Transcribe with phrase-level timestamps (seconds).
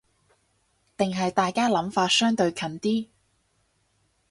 [0.97, 3.07] 定係大家諗法相對近啲